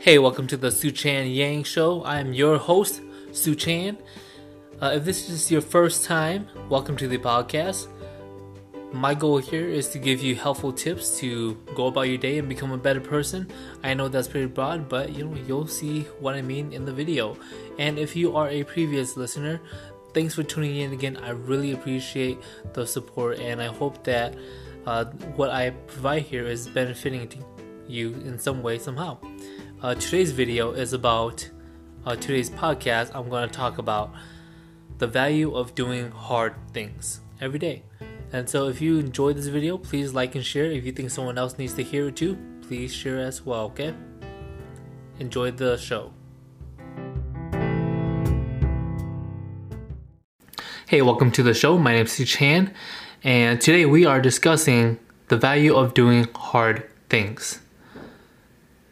Hey, 0.00 0.18
welcome 0.18 0.46
to 0.46 0.56
the 0.56 0.72
Su 0.72 0.90
Chan 0.90 1.26
Yang 1.26 1.64
Show. 1.64 2.02
I 2.04 2.20
am 2.20 2.32
your 2.32 2.56
host, 2.56 3.02
Su 3.32 3.54
Chan. 3.54 3.98
Uh, 4.80 4.92
if 4.94 5.04
this 5.04 5.28
is 5.28 5.50
your 5.50 5.60
first 5.60 6.06
time, 6.06 6.48
welcome 6.70 6.96
to 6.96 7.06
the 7.06 7.18
podcast. 7.18 7.86
My 8.94 9.12
goal 9.12 9.36
here 9.36 9.68
is 9.68 9.88
to 9.88 9.98
give 9.98 10.22
you 10.22 10.34
helpful 10.36 10.72
tips 10.72 11.18
to 11.18 11.52
go 11.74 11.88
about 11.88 12.08
your 12.08 12.16
day 12.16 12.38
and 12.38 12.48
become 12.48 12.72
a 12.72 12.78
better 12.78 12.98
person. 12.98 13.46
I 13.84 13.92
know 13.92 14.08
that's 14.08 14.26
pretty 14.26 14.46
broad, 14.46 14.88
but 14.88 15.14
you 15.14 15.26
know 15.26 15.36
you'll 15.46 15.66
see 15.66 16.04
what 16.18 16.34
I 16.34 16.40
mean 16.40 16.72
in 16.72 16.86
the 16.86 16.94
video. 16.94 17.36
And 17.78 17.98
if 17.98 18.16
you 18.16 18.34
are 18.38 18.48
a 18.48 18.64
previous 18.64 19.18
listener, 19.18 19.60
thanks 20.14 20.34
for 20.34 20.42
tuning 20.42 20.76
in 20.76 20.94
again. 20.94 21.18
I 21.18 21.32
really 21.32 21.72
appreciate 21.72 22.38
the 22.72 22.86
support, 22.86 23.38
and 23.38 23.60
I 23.60 23.66
hope 23.66 24.02
that 24.04 24.34
uh, 24.86 25.04
what 25.36 25.50
I 25.50 25.70
provide 25.88 26.22
here 26.22 26.46
is 26.46 26.68
benefiting 26.68 27.44
you 27.86 28.14
in 28.24 28.38
some 28.38 28.62
way 28.62 28.78
somehow. 28.78 29.18
Uh, 29.82 29.94
today's 29.94 30.30
video 30.30 30.72
is 30.72 30.92
about 30.92 31.48
uh, 32.04 32.14
today's 32.14 32.50
podcast. 32.50 33.10
I'm 33.14 33.30
going 33.30 33.48
to 33.48 33.54
talk 33.54 33.78
about 33.78 34.12
the 34.98 35.06
value 35.06 35.54
of 35.54 35.74
doing 35.74 36.10
hard 36.10 36.54
things 36.74 37.20
every 37.40 37.58
day. 37.58 37.84
And 38.30 38.46
so, 38.46 38.68
if 38.68 38.82
you 38.82 38.98
enjoyed 38.98 39.36
this 39.38 39.46
video, 39.46 39.78
please 39.78 40.12
like 40.12 40.34
and 40.34 40.44
share. 40.44 40.66
If 40.66 40.84
you 40.84 40.92
think 40.92 41.10
someone 41.10 41.38
else 41.38 41.56
needs 41.56 41.72
to 41.74 41.82
hear 41.82 42.08
it 42.08 42.16
too, 42.16 42.36
please 42.60 42.92
share 42.92 43.20
as 43.20 43.46
well, 43.46 43.64
okay? 43.72 43.94
Enjoy 45.18 45.50
the 45.50 45.78
show. 45.78 46.12
Hey, 50.88 51.00
welcome 51.00 51.30
to 51.32 51.42
the 51.42 51.54
show. 51.54 51.78
My 51.78 51.94
name 51.94 52.04
is 52.04 52.12
Su 52.12 52.26
Chan, 52.26 52.74
and 53.24 53.58
today 53.58 53.86
we 53.86 54.04
are 54.04 54.20
discussing 54.20 54.98
the 55.28 55.38
value 55.38 55.74
of 55.74 55.94
doing 55.94 56.28
hard 56.34 56.86
things. 57.08 57.60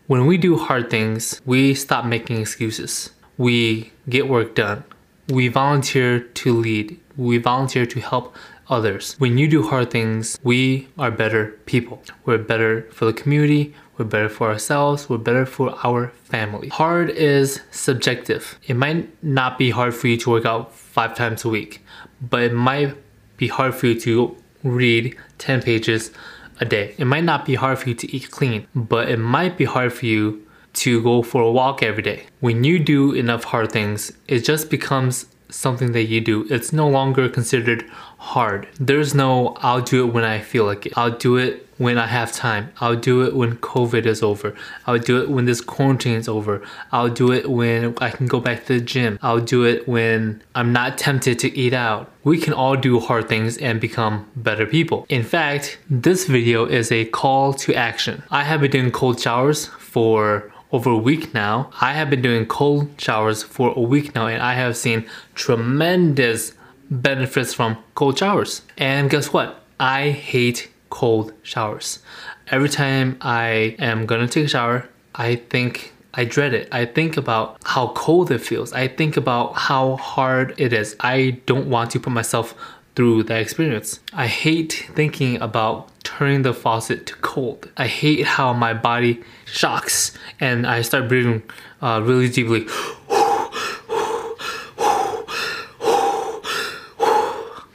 When 0.09 0.25
we 0.25 0.39
do 0.39 0.57
hard 0.57 0.89
things, 0.89 1.43
we 1.45 1.75
stop 1.75 2.07
making 2.07 2.41
excuses. 2.41 3.11
We 3.37 3.93
get 4.09 4.27
work 4.27 4.55
done. 4.55 4.85
We 5.29 5.49
volunteer 5.49 6.21
to 6.21 6.55
lead. 6.55 6.99
We 7.19 7.37
volunteer 7.37 7.85
to 7.85 8.01
help 8.01 8.35
others. 8.71 9.17
When 9.19 9.37
you 9.37 9.47
do 9.49 9.69
hard 9.69 9.91
things, 9.91 10.39
we 10.43 10.89
are 10.99 11.11
better 11.11 11.49
people. 11.67 12.03
We're 12.25 12.39
better 12.39 12.89
for 12.91 13.05
the 13.05 13.13
community. 13.13 13.75
We're 13.99 14.07
better 14.07 14.31
for 14.31 14.49
ourselves. 14.49 15.11
We're 15.11 15.19
better 15.19 15.45
for 15.45 15.79
our 15.85 16.09
family. 16.25 16.69
Hard 16.69 17.11
is 17.11 17.61
subjective. 17.71 18.59
It 18.67 18.77
might 18.77 19.11
not 19.23 19.59
be 19.59 19.69
hard 19.69 19.95
for 19.95 20.09
you 20.09 20.17
to 20.17 20.31
work 20.31 20.47
out 20.47 20.75
five 20.75 21.17
times 21.17 21.45
a 21.45 21.51
week, 21.51 21.85
but 22.23 22.45
it 22.45 22.55
might 22.55 22.97
be 23.37 23.49
hard 23.49 23.75
for 23.75 23.89
you 23.89 24.01
to 24.01 24.35
read 24.65 25.19
10 25.37 25.61
pages 25.61 26.13
a 26.61 26.65
day. 26.65 26.95
It 26.99 27.05
might 27.05 27.25
not 27.25 27.45
be 27.45 27.55
hard 27.55 27.79
for 27.79 27.89
you 27.89 27.95
to 27.95 28.15
eat 28.15 28.31
clean, 28.31 28.67
but 28.75 29.09
it 29.09 29.19
might 29.19 29.57
be 29.57 29.65
hard 29.65 29.93
for 29.93 30.07
you 30.07 30.47
to 30.75 31.03
go 31.03 31.23
for 31.23 31.43
a 31.43 31.51
walk 31.51 31.83
every 31.83 32.03
day. 32.03 32.27
When 32.41 32.65
you 32.65 32.79
do 32.79 33.13
enough 33.13 33.45
hard 33.45 33.73
things, 33.73 34.13
it 34.29 34.41
just 34.41 34.71
becomes 34.71 35.27
something 35.51 35.93
that 35.93 36.05
you 36.05 36.21
do. 36.21 36.47
It's 36.51 36.73
no 36.73 36.89
longer 36.89 37.29
considered 37.29 37.85
hard. 38.19 38.69
There's 38.79 39.15
no, 39.15 39.57
I'll 39.59 39.81
do 39.81 40.07
it 40.07 40.13
when 40.13 40.25
I 40.25 40.41
feel 40.41 40.65
like 40.65 40.87
it. 40.87 40.93
I'll 40.97 41.17
do 41.17 41.37
it 41.37 41.67
when 41.79 41.97
I 41.97 42.07
have 42.07 42.33
time. 42.33 42.73
I'll 42.81 42.97
do 42.97 43.23
it 43.23 43.35
when 43.35 43.57
COVID 43.59 44.05
is 44.05 44.23
over. 44.23 44.55
I'll 44.87 44.99
do 44.99 45.23
it 45.23 45.31
when 45.31 45.45
this 45.45 45.61
quarantine 45.61 46.17
is 46.17 46.29
over. 46.29 46.63
I'll 46.93 47.09
do 47.09 47.33
it 47.33 47.49
when 47.51 47.97
I 47.99 48.11
can 48.11 48.27
go 48.27 48.41
back 48.41 48.67
to 48.67 48.79
the 48.79 48.85
gym. 48.85 49.19
I'll 49.23 49.41
do 49.41 49.65
it 49.65 49.89
when 49.89 50.43
I'm 50.55 50.73
not 50.73 50.99
tempted 50.99 51.39
to 51.41 51.57
eat 51.57 51.73
out. 51.73 52.11
We 52.25 52.39
can 52.39 52.53
all 52.53 52.77
do 52.77 52.99
hard 52.99 53.29
things 53.29 53.57
and 53.59 53.81
become 53.81 54.29
better 54.37 54.67
people. 54.67 55.07
In 55.09 55.23
fact, 55.23 55.79
this 55.89 56.27
video 56.27 56.67
is 56.67 56.91
a 56.93 57.05
call 57.07 57.55
to 57.55 57.75
action. 57.75 58.23
I 58.31 58.43
have 58.45 58.61
been 58.61 58.71
doing 58.71 58.91
cold 58.91 59.21
showers 59.21 59.67
for 59.67 60.53
over 60.73 60.91
a 60.91 60.97
week 60.97 61.35
now. 61.35 61.71
I 61.81 61.95
have 61.95 62.11
been 62.11 62.23
doing 62.23 62.47
cold 62.47 62.91
showers 62.99 63.43
for 63.43 63.73
a 63.77 63.81
week 63.81 64.15
now 64.15 64.27
and 64.27 64.43
I 64.43 64.55
have 64.55 64.77
seen 64.77 65.09
tremendous 65.35 66.53
benefits 66.91 67.55
from 67.55 67.79
cold 67.95 68.19
showers. 68.19 68.63
And 68.77 69.11
guess 69.11 69.33
what? 69.33 69.63
I 69.81 70.11
hate 70.11 70.71
cold 70.91 71.33
showers. 71.43 72.01
Every 72.49 72.69
time 72.69 73.19
I 73.21 73.77
am 73.79 74.07
gonna 74.07 74.29
take 74.29 74.47
a 74.47 74.49
shower, 74.49 74.89
I 75.15 75.37
think 75.37 75.93
I 76.15 76.25
dread 76.25 76.55
it. 76.55 76.69
I 76.73 76.87
think 76.87 77.17
about 77.17 77.59
how 77.65 77.89
cold 77.89 78.31
it 78.31 78.41
feels. 78.41 78.73
I 78.73 78.89
think 78.89 79.17
about 79.17 79.55
how 79.55 79.97
hard 79.97 80.55
it 80.59 80.73
is. 80.73 80.97
I 81.01 81.41
don't 81.47 81.69
want 81.69 81.91
to 81.93 82.01
put 82.01 82.13
myself 82.13 82.55
through 82.99 83.23
that 83.23 83.41
experience. 83.41 84.01
I 84.13 84.27
hate 84.27 84.91
thinking 84.93 85.41
about 85.41 85.89
turning 86.03 86.43
the 86.43 86.53
faucet 86.53 87.07
to 87.07 87.15
cold. 87.19 87.71
I 87.77 87.87
hate 87.87 88.27
how 88.27 88.53
my 88.53 88.75
body 88.75 89.23
shocks 89.47 90.19
and 90.41 90.67
I 90.67 90.83
start 90.83 91.07
breathing 91.07 91.45
uh, 91.81 92.03
really 92.05 92.29
deeply. 92.29 92.67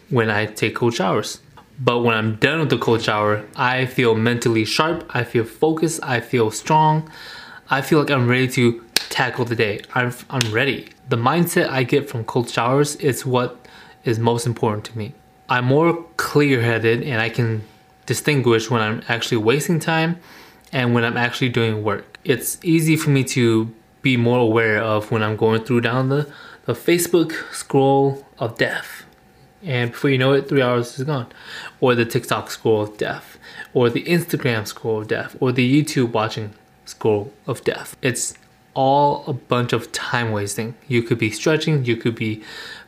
when 0.09 0.29
I 0.29 0.45
take 0.45 0.75
cold 0.75 0.94
showers. 0.94 1.39
But 1.79 2.01
when 2.01 2.16
I'm 2.16 2.35
done 2.35 2.59
with 2.59 2.69
the 2.69 2.78
cold 2.78 3.01
shower, 3.01 3.45
I 3.56 3.85
feel 3.85 4.16
mentally 4.16 4.66
sharp, 4.66 5.09
I 5.16 5.23
feel 5.23 5.45
focused, 5.45 6.01
I 6.03 6.19
feel 6.19 6.51
strong. 6.51 7.09
I 7.69 7.81
feel 7.81 8.00
like 8.00 8.12
I'm 8.12 8.28
ready 8.28 8.50
to 8.50 8.83
tackle 9.07 9.45
the 9.45 9.56
day. 9.56 9.79
I'm, 9.95 10.13
I'm 10.29 10.51
ready. 10.51 10.89
The 11.07 11.16
mindset 11.16 11.69
I 11.69 11.83
get 11.83 12.09
from 12.09 12.25
cold 12.25 12.50
showers 12.50 12.97
is 12.97 13.25
what 13.25 13.62
is 14.03 14.19
most 14.19 14.46
important 14.46 14.86
to 14.86 14.97
me. 14.97 15.14
I'm 15.50 15.66
more 15.66 16.03
clear 16.18 16.62
headed 16.62 17.03
and 17.03 17.22
I 17.22 17.30
can 17.30 17.64
distinguish 18.06 18.69
when 18.69 18.81
I'm 18.81 19.03
actually 19.08 19.38
wasting 19.38 19.80
time 19.80 20.19
and 20.72 20.94
when 20.94 21.03
I'm 21.03 21.18
actually 21.18 21.50
doing 21.50 21.84
work. 21.84 22.18
It's 22.24 22.58
easy 22.63 22.96
for 22.96 23.09
me 23.09 23.24
to 23.25 23.74
be 24.02 24.18
more 24.18 24.40
aware 24.40 24.81
of 24.81 25.12
when 25.12 25.24
I'm 25.24 25.36
going 25.36 25.63
through 25.63 25.81
down 25.81 26.09
the, 26.09 26.31
the 26.66 26.74
Facebook 26.74 27.31
scroll 27.53 28.25
of 28.40 28.58
death. 28.58 29.06
And 29.63 29.92
before 29.92 30.09
you 30.09 30.18
know 30.18 30.34
it, 30.34 30.50
three 30.50 30.62
hours 30.62 31.00
is 31.00 31.06
gone. 31.06 31.28
Or 31.80 31.96
the 31.96 32.06
TikTok 32.06 32.52
scroll 32.52 32.81
of 32.81 32.97
death. 32.97 33.38
Or 33.74 33.90
the 33.90 34.03
Instagram 34.03 34.68
scroll 34.68 35.02
of 35.02 35.08
death. 35.08 35.38
Or 35.40 35.53
the 35.53 35.84
YouTube 35.84 36.12
watching 36.12 36.53
scroll 36.86 37.31
of 37.47 37.63
death. 37.63 37.96
It's 38.02 38.34
all 38.74 39.24
a 39.28 39.34
bunch 39.34 39.72
of 39.72 39.92
time 39.92 40.31
wasting. 40.31 40.75
You 40.88 41.03
could 41.03 41.18
be 41.18 41.31
stretching, 41.31 41.86
you 41.86 41.96
could 41.96 42.16
be 42.16 42.44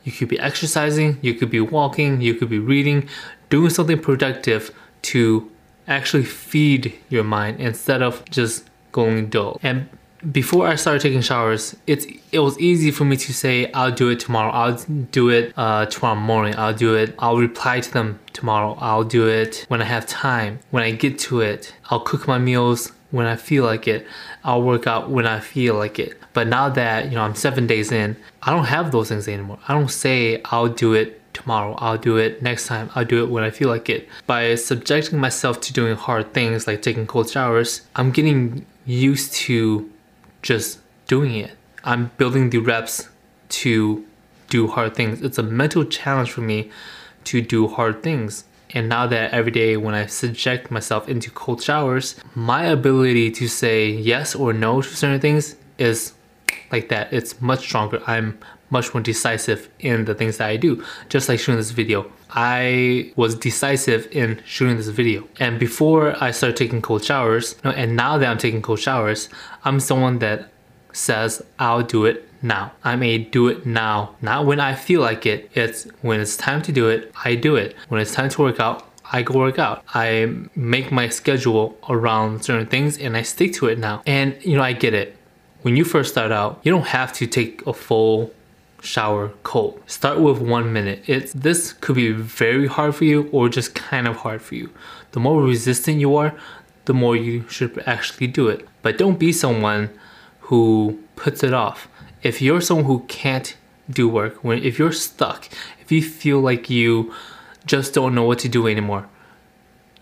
you 0.06 0.12
could 0.12 0.30
be 0.30 0.40
exercising, 0.40 1.18
you 1.22 1.34
could 1.34 1.50
be 1.50 1.60
walking, 1.60 2.22
you 2.22 2.36
could 2.36 2.50
be 2.50 2.60
reading, 2.60 3.10
doing 3.50 3.70
something 3.70 4.00
productive 4.00 4.74
to 5.02 5.52
actually 5.88 6.24
feed 6.24 6.94
your 7.10 7.24
mind 7.24 7.60
instead 7.60 8.02
of 8.02 8.24
just 8.30 8.70
going 8.92 9.28
dull. 9.28 9.60
And 9.62 9.90
before 10.32 10.68
I 10.68 10.76
started 10.76 11.02
taking 11.02 11.22
showers, 11.22 11.76
it's 11.86 12.06
it 12.32 12.40
was 12.40 12.58
easy 12.60 12.92
for 12.92 13.06
me 13.06 13.18
to 13.18 13.34
say 13.34 13.72
I'll 13.74 13.92
do 13.92 14.10
it 14.10 14.20
tomorrow. 14.20 14.52
I'll 14.52 14.78
do 15.12 15.30
it 15.30 15.54
uh, 15.58 15.86
tomorrow 15.86 16.16
morning. 16.16 16.56
I'll 16.58 16.74
do 16.74 16.96
it. 16.96 17.14
I'll 17.20 17.38
reply 17.38 17.80
to 17.82 17.92
them 17.92 18.20
tomorrow. 18.34 18.78
I'll 18.80 19.04
do 19.04 19.28
it 19.28 19.66
when 19.68 19.82
I 19.82 19.86
have 19.86 20.06
time. 20.08 20.60
When 20.72 20.84
I 20.84 20.92
get 20.92 21.20
to 21.20 21.42
it, 21.42 21.74
I'll 21.90 22.00
cook 22.00 22.28
my 22.28 22.38
meals 22.38 22.92
when 23.12 23.26
I 23.26 23.36
feel 23.36 23.64
like 23.64 23.88
it. 23.88 24.06
I'll 24.44 24.62
work 24.62 24.88
out 24.88 25.10
when 25.10 25.26
I 25.26 25.40
feel 25.40 25.76
like 25.76 26.00
it. 26.00 26.20
But 26.34 26.48
now 26.48 26.70
that, 26.70 27.06
you 27.06 27.12
know, 27.12 27.22
I'm 27.22 27.36
7 27.36 27.66
days 27.68 27.92
in, 27.92 28.18
I 28.42 28.52
don't 28.52 28.66
have 28.66 28.92
those 28.92 29.10
things 29.10 29.28
anymore. 29.28 29.60
I 29.68 29.74
don't 29.74 29.92
say 29.92 30.42
I'll 30.46 30.68
do 30.68 30.94
it 30.94 31.22
tomorrow. 31.34 31.76
I'll 31.80 31.98
do 31.98 32.18
it 32.18 32.42
next 32.42 32.68
time. 32.68 32.90
I'll 32.96 33.06
do 33.06 33.24
it 33.24 33.30
when 33.30 33.44
I 33.44 33.50
feel 33.50 33.70
like 33.70 33.90
it. 33.90 34.08
By 34.26 34.56
subjecting 34.56 35.20
myself 35.20 35.62
to 35.62 35.74
doing 35.74 35.96
hard 35.96 36.34
things 36.34 36.68
like 36.68 36.82
taking 36.82 37.08
cold 37.08 37.30
showers, 37.30 37.82
I'm 37.96 38.12
getting 38.12 38.66
used 38.86 39.34
to 39.34 39.90
just 40.42 40.80
doing 41.08 41.36
it. 41.36 41.52
I'm 41.84 42.12
building 42.18 42.50
the 42.50 42.60
reps 42.60 43.10
to 43.50 44.06
do 44.50 44.68
hard 44.68 44.96
things. 44.96 45.22
It's 45.22 45.38
a 45.38 45.44
mental 45.44 45.86
challenge 45.86 46.32
for 46.32 46.42
me 46.42 46.72
to 47.26 47.42
do 47.42 47.68
hard 47.68 48.02
things. 48.04 48.46
And 48.74 48.90
now 48.90 49.08
that 49.08 49.31
every 49.31 49.52
day 49.52 49.78
when 49.78 49.96
I 49.96 50.06
subject 50.08 50.72
myself 50.72 51.08
into 51.08 51.30
cold 51.31 51.62
showers, 51.62 52.16
my 52.34 52.66
ability 52.66 53.31
to 53.31 53.48
say 53.48 53.89
yes 53.89 54.36
or 54.36 54.54
no 54.54 54.81
to 54.81 54.88
certain 54.88 55.19
things 55.22 55.56
is 55.78 56.13
like 56.72 56.89
that. 56.89 57.13
It's 57.13 57.42
much 57.42 57.60
stronger. 57.60 58.01
I'm 58.07 58.38
much 58.69 58.94
more 58.94 59.01
decisive 59.01 59.69
in 59.80 60.06
the 60.06 60.16
things 60.16 60.38
that 60.38 60.50
I 60.50 60.57
do. 60.57 60.84
Just 61.10 61.30
like 61.30 61.39
shooting 61.39 61.57
this 61.57 61.72
video. 61.72 62.12
I 62.31 63.13
was 63.16 63.36
decisive 63.36 64.07
in 64.12 64.42
shooting 64.45 64.78
this 64.78 64.88
video. 64.88 65.28
And 65.39 65.60
before 65.60 66.22
I 66.22 66.31
started 66.31 66.57
taking 66.57 66.81
cold 66.81 67.04
showers, 67.04 67.56
and 67.63 67.95
now 67.95 68.18
that 68.18 68.28
I'm 68.28 68.38
taking 68.38 68.62
cold 68.62 68.80
showers, 68.80 69.30
I'm 69.63 69.80
someone 69.80 70.19
that 70.19 70.50
says 70.95 71.42
I'll 71.59 71.83
do 71.83 72.06
it 72.06 72.27
now. 72.42 72.71
I'm 72.83 73.03
a 73.03 73.18
do 73.18 73.47
it 73.47 73.65
now. 73.65 74.15
Not 74.21 74.45
when 74.45 74.59
I 74.59 74.75
feel 74.75 75.01
like 75.01 75.25
it. 75.25 75.50
It's 75.53 75.83
when 76.01 76.19
it's 76.19 76.38
time 76.38 76.62
to 76.63 76.71
do 76.71 76.89
it, 76.89 77.12
I 77.24 77.36
do 77.36 77.56
it. 77.56 77.75
When 77.89 78.00
it's 78.00 78.13
time 78.13 78.30
to 78.30 78.42
work 78.42 78.59
out, 78.59 78.88
I 79.12 79.21
go 79.21 79.38
work 79.38 79.59
out. 79.59 79.83
I 79.94 80.33
make 80.56 80.92
my 80.92 81.09
schedule 81.09 81.77
around 81.89 82.44
certain 82.44 82.68
things 82.68 82.97
and 82.97 83.15
I 83.15 83.21
stick 83.21 83.53
to 83.56 83.68
it 83.68 83.77
now. 83.77 84.01
And 84.06 84.36
you 84.44 84.56
know, 84.56 84.63
I 84.63 84.74
get 84.74 84.94
it. 84.94 85.18
When 85.62 85.75
you 85.75 85.83
first 85.83 86.12
start 86.12 86.31
out, 86.31 86.59
you 86.63 86.71
don't 86.71 86.88
have 86.88 87.12
to 87.13 87.27
take 87.27 87.65
a 87.65 87.74
full 87.74 88.31
shower 88.81 89.30
cold. 89.44 89.81
Start 89.88 90.19
with 90.19 90.39
one 90.39 90.71
minute. 90.71 91.03
It's 91.07 91.33
this 91.33 91.74
could 91.74 91.95
be 91.95 92.12
very 92.12 92.68
hard 92.68 92.95
for 92.95 93.06
you 93.06 93.30
or 93.31 93.50
just 93.50 93.74
kind 93.75 94.07
of 94.07 94.18
hard 94.18 94.41
for 94.41 94.56
you. 94.56 94.69
The 95.12 95.19
more 95.19 95.41
resistant 95.41 96.00
you 96.00 96.15
are, 96.15 96.36
the 96.86 96.94
more 96.94 97.15
you 97.15 97.48
should 97.50 97.81
actually 97.88 98.27
do 98.27 98.48
it. 98.48 98.68
But 98.83 98.98
don't 98.98 99.18
be 99.18 99.31
someone 99.31 99.89
who 100.45 101.00
puts 101.15 101.44
it 101.44 101.53
off. 101.53 101.88
If 102.21 102.42
you're 102.42 102.62
someone 102.62 102.86
who 102.86 103.00
can't 103.07 103.56
do 103.89 104.07
work, 104.07 104.44
when 104.44 104.63
if 104.63 104.77
you're 104.77 104.92
stuck, 104.92 105.50
if 105.81 105.92
you 105.92 106.01
feel 106.03 106.39
like 106.39 106.69
you 106.69 107.13
just 107.65 107.94
don't 107.94 108.13
know 108.13 108.24
what 108.24 108.39
to 108.39 108.50
do 108.50 108.68
anymore, 108.68 109.07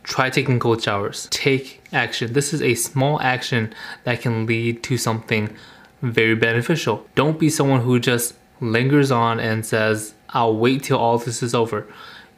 try 0.03 0.29
taking 0.29 0.59
cold 0.59 0.83
showers. 0.83 1.27
Take 1.31 1.81
action. 1.93 2.33
This 2.33 2.53
is 2.53 2.61
a 2.61 2.75
small 2.75 3.21
action 3.21 3.73
that 4.03 4.21
can 4.21 4.45
lead 4.45 4.83
to 4.83 4.97
something 4.97 5.55
very 6.01 6.35
beneficial. 6.35 7.07
Don't 7.15 7.39
be 7.39 7.49
someone 7.49 7.81
who 7.81 7.99
just 7.99 8.35
lingers 8.59 9.11
on 9.11 9.39
and 9.39 9.65
says, 9.65 10.13
I'll 10.29 10.57
wait 10.57 10.83
till 10.83 10.97
all 10.97 11.17
this 11.17 11.41
is 11.41 11.55
over. 11.55 11.87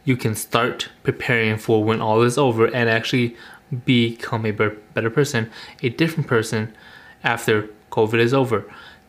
You 0.04 0.16
can 0.16 0.36
start 0.36 0.90
preparing 1.02 1.58
for 1.58 1.84
when 1.84 2.02
all 2.02 2.22
is 2.22 2.38
over 2.38 2.66
and 2.68 2.88
actually 2.88 3.36
become 3.84 4.46
a 4.46 4.52
better 4.52 5.10
person, 5.10 5.50
a 5.82 5.90
different 5.90 6.28
person 6.28 6.76
after 7.24 7.70
COVID 7.92 8.20
is 8.20 8.34
over. 8.34 8.66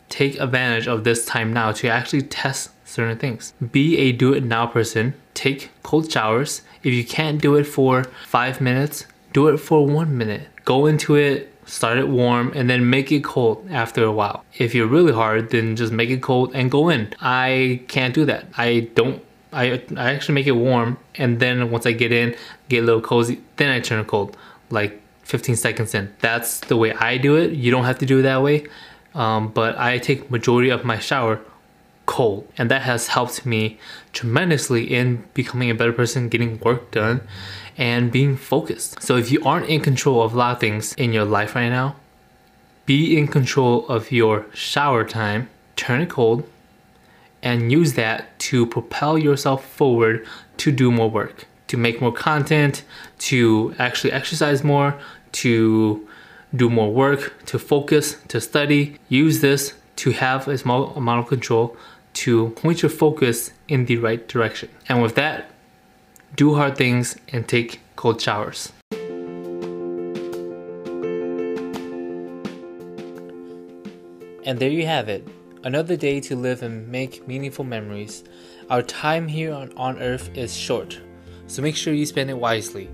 Take 0.09 0.39
advantage 0.39 0.87
of 0.87 1.05
this 1.05 1.25
time 1.27 1.53
now 1.53 1.73
to 1.73 1.89
actually 1.89 2.23
test 2.23 2.71
certain 2.87 3.19
things. 3.19 3.53
Be 3.73 3.99
a 3.99 4.13
do 4.13 4.33
it 4.33 4.45
now 4.45 4.67
person. 4.67 5.15
Take 5.35 5.71
cold 5.83 6.11
showers. 6.11 6.63
If 6.83 6.95
you 6.95 7.05
can't 7.05 7.43
do 7.43 7.57
it 7.57 7.65
for 7.65 8.05
five 8.27 8.61
minutes, 8.61 9.07
do 9.33 9.49
it 9.49 9.59
for 9.59 9.87
one 9.87 10.17
minute. 10.17 10.49
Go 10.65 10.87
into 10.87 11.17
it, 11.17 11.53
start 11.67 11.99
it 11.99 12.09
warm, 12.09 12.53
and 12.55 12.71
then 12.71 12.89
make 12.89 13.13
it 13.13 13.25
cold 13.25 13.67
after 13.71 14.05
a 14.05 14.13
while. 14.13 14.45
If 14.57 14.75
you're 14.75 14.87
really 14.87 15.13
hard, 15.13 15.51
then 15.51 15.77
just 15.77 15.93
make 15.93 16.11
it 16.11 16.23
cold 16.23 16.53
and 16.55 16.71
go 16.71 16.89
in. 16.89 17.13
I 17.21 17.83
can't 17.89 18.15
do 18.15 18.25
that. 18.27 18.47
I 18.57 18.89
don't. 18.95 19.23
I, 19.53 19.83
I 19.97 20.13
actually 20.13 20.35
make 20.35 20.47
it 20.47 20.53
warm, 20.53 20.99
and 21.15 21.41
then 21.41 21.71
once 21.71 21.87
I 21.87 21.93
get 21.93 22.13
in, 22.13 22.37
get 22.69 22.83
a 22.83 22.87
little 22.87 23.01
cozy, 23.01 23.41
then 23.57 23.71
I 23.71 23.81
turn 23.81 24.01
it 24.01 24.07
cold, 24.07 24.37
like 24.71 25.01
15 25.27 25.57
seconds 25.57 25.93
in. 25.93 26.15
That's 26.21 26.61
the 26.61 26.77
way 26.77 26.93
I 26.93 27.19
do 27.19 27.35
it. 27.35 27.53
You 27.53 27.73
don't 27.73 27.85
have 27.85 27.99
to 27.99 28.07
do 28.07 28.21
it 28.21 28.23
that 28.23 28.43
way, 28.43 28.67
um, 29.13 29.49
but 29.49 29.77
I 29.77 29.99
take 29.99 30.31
majority 30.31 30.71
of 30.71 30.85
my 30.85 31.01
shower 31.01 31.41
cold, 32.07 32.47
and 32.57 32.71
that 32.71 32.83
has 32.83 33.09
helped 33.09 33.45
me 33.45 33.79
tremendously 34.13 34.85
in 34.85 35.25
becoming 35.35 35.69
a 35.69 35.75
better 35.75 35.93
person, 35.93 36.29
getting 36.29 36.61
work 36.61 36.93
done, 36.93 37.21
and 37.77 38.13
being 38.13 38.37
focused. 38.37 39.03
So 39.03 39.17
if 39.17 39.33
you 39.33 39.43
aren't 39.45 39.69
in 39.69 39.81
control 39.81 40.23
of 40.23 40.33
a 40.33 40.39
lot 40.39 40.53
of 40.53 40.61
things 40.61 40.95
in 40.95 41.13
your 41.13 41.25
life 41.25 41.57
right 41.57 41.69
now, 41.69 41.97
be 42.87 43.19
in 43.19 43.27
control 43.27 43.85
of 43.89 44.13
your 44.13 44.47
shower 44.55 45.05
time, 45.05 45.51
turn 45.75 46.03
it 46.03 46.09
cold, 46.09 46.49
and 47.43 47.73
use 47.73 47.95
that 47.95 48.39
to 48.39 48.65
propel 48.65 49.19
yourself 49.19 49.67
forward 49.67 50.25
to 50.59 50.71
do 50.71 50.93
more 50.93 51.11
work, 51.11 51.47
to 51.69 51.77
make 51.77 52.01
more 52.01 52.13
content, 52.13 52.85
to 53.19 53.75
actually 53.79 54.13
exercise 54.13 54.63
more, 54.63 54.99
to 55.33 56.07
do 56.55 56.71
more 56.71 56.93
work, 56.93 57.35
to 57.47 57.59
focus, 57.59 58.17
to 58.29 58.41
study. 58.41 58.97
Use 59.09 59.41
this 59.41 59.75
to 59.97 60.11
have 60.11 60.47
a 60.49 60.57
small 60.59 60.95
amount 60.95 61.21
of 61.21 61.27
control 61.27 61.77
to 62.15 62.51
point 62.51 62.83
your 62.83 62.91
focus 62.91 63.51
in 63.69 63.87
the 63.87 63.97
right 63.97 64.27
direction. 64.29 64.69
And 64.89 65.03
with 65.03 65.15
that, 65.17 65.51
do 66.35 66.55
hard 66.55 66.77
things 66.77 67.17
and 67.29 67.47
take 67.47 67.81
cold 67.97 68.21
showers. 68.21 68.73
And 74.45 74.61
there 74.61 74.71
you 74.71 74.87
have 74.87 75.09
it. 75.09 75.27
Another 75.65 75.97
day 75.97 76.21
to 76.21 76.37
live 76.37 76.63
and 76.63 76.87
make 76.87 77.27
meaningful 77.27 77.65
memories. 77.65 78.23
Our 78.71 78.83
time 78.83 79.27
here 79.27 79.53
on, 79.53 79.73
on 79.77 79.99
earth 80.01 80.31
is 80.37 80.57
short, 80.57 81.01
so 81.47 81.63
make 81.63 81.77
sure 81.77 81.95
you 81.95 82.07
spend 82.07 82.31
it 82.31 82.39
wisely. 82.39 82.91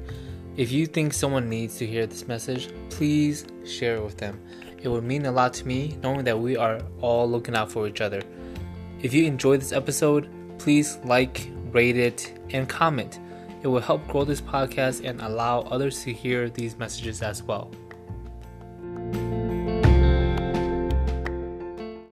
If 0.56 0.70
you 0.70 0.86
think 0.86 1.12
someone 1.12 1.48
needs 1.48 1.78
to 1.78 1.86
hear 1.86 2.06
this 2.06 2.28
message, 2.28 2.68
please 2.90 3.46
share 3.64 3.96
it 3.96 4.04
with 4.04 4.18
them. 4.18 4.40
It 4.82 4.88
would 4.88 5.04
mean 5.04 5.26
a 5.26 5.32
lot 5.32 5.54
to 5.54 5.66
me 5.66 5.96
knowing 6.02 6.24
that 6.24 6.38
we 6.38 6.56
are 6.56 6.80
all 7.00 7.30
looking 7.30 7.54
out 7.54 7.70
for 7.70 7.86
each 7.86 8.00
other. 8.00 8.20
If 9.00 9.14
you 9.14 9.24
enjoyed 9.24 9.60
this 9.60 9.72
episode, 9.72 10.28
please 10.58 10.98
like, 11.04 11.50
rate 11.70 11.96
it, 11.96 12.38
and 12.50 12.68
comment. 12.68 13.18
It 13.62 13.68
will 13.68 13.80
help 13.80 14.06
grow 14.08 14.24
this 14.24 14.40
podcast 14.40 15.08
and 15.08 15.20
allow 15.20 15.60
others 15.62 16.02
to 16.04 16.12
hear 16.12 16.50
these 16.50 16.76
messages 16.76 17.22
as 17.22 17.42
well. 17.42 17.70